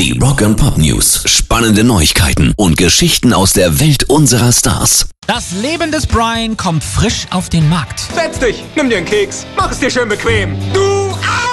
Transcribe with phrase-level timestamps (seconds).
[0.00, 1.24] Die Rock and Pop News.
[1.26, 5.10] Spannende Neuigkeiten und Geschichten aus der Welt unserer Stars.
[5.26, 8.00] Das Leben des Brian kommt frisch auf den Markt.
[8.14, 10.56] Setz dich, nimm dir einen Keks, mach es dir schön bequem.
[10.72, 10.80] Du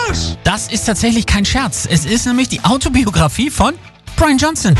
[0.07, 0.37] Arsch!
[0.45, 1.89] Das ist tatsächlich kein Scherz.
[1.91, 3.73] Es ist nämlich die Autobiografie von
[4.15, 4.75] Brian Johnson.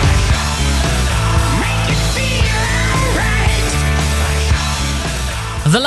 [5.69, 5.79] The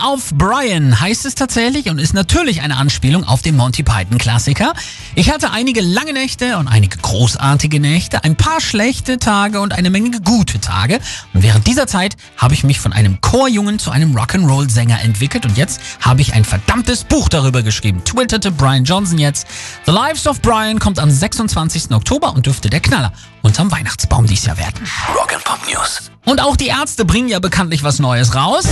[0.00, 4.72] Of Brian heißt es tatsächlich und ist natürlich eine Anspielung auf den Monty Python Klassiker.
[5.14, 9.90] Ich hatte einige lange Nächte und einige großartige Nächte, ein paar schlechte Tage und eine
[9.90, 11.00] Menge gute Tage.
[11.34, 15.56] Und während dieser Zeit habe ich mich von einem Chorjungen zu einem Rock'n'Roll-Sänger entwickelt und
[15.56, 18.02] jetzt habe ich ein verdammtes Buch darüber geschrieben.
[18.04, 19.46] Twitterte Brian Johnson jetzt.
[19.86, 21.90] The Lives of Brian kommt am 26.
[21.92, 23.12] Oktober und dürfte der Knaller
[23.42, 24.84] unterm Weihnachtsbaum dies Jahr werden.
[25.14, 26.10] Rock and Pop News.
[26.24, 28.64] Und auch die Ärzte bringen ja bekanntlich was Neues raus.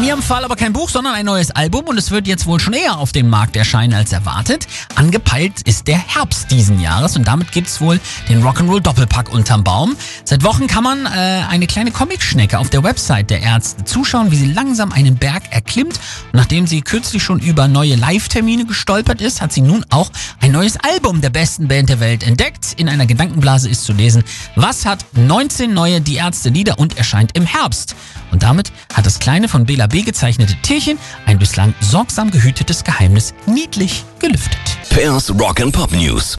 [0.00, 2.58] In ihrem Fall aber kein Buch, sondern ein neues Album und es wird jetzt wohl
[2.58, 4.66] schon eher auf dem Markt erscheinen als erwartet.
[4.94, 9.94] Angepeilt ist der Herbst diesen Jahres und damit gibt's wohl den Rock'n'Roll Doppelpack unterm Baum.
[10.24, 14.36] Seit Wochen kann man äh, eine kleine Comicschnecke auf der Website der Ärzte zuschauen, wie
[14.36, 16.00] sie langsam einen Berg erklimmt.
[16.32, 20.52] Und nachdem sie kürzlich schon über neue Live-Termine gestolpert ist, hat sie nun auch ein
[20.52, 22.74] neues Album der besten Band der Welt entdeckt.
[22.78, 27.36] In einer Gedankenblase ist zu lesen, was hat 19 neue Die Ärzte Lieder und erscheint
[27.36, 27.96] im Herbst.
[28.30, 33.34] Und damit hat das kleine von Bela B gezeichnete Tierchen ein bislang sorgsam gehütetes Geheimnis
[33.46, 34.60] niedlich gelüftet.
[34.90, 36.38] Pairs Rock and Pop News.